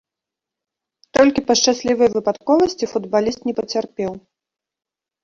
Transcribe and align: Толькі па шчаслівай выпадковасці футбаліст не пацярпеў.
Толькі 1.17 1.43
па 1.49 1.53
шчаслівай 1.59 2.09
выпадковасці 2.15 2.85
футбаліст 2.95 3.39
не 3.51 3.55
пацярпеў. 3.61 4.11